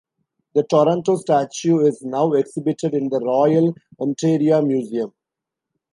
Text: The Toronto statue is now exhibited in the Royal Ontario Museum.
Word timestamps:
The 0.55 0.63
Toronto 0.63 1.15
statue 1.17 1.81
is 1.81 2.01
now 2.01 2.33
exhibited 2.33 2.95
in 2.95 3.09
the 3.09 3.19
Royal 3.19 3.75
Ontario 3.99 4.59
Museum. 4.59 5.13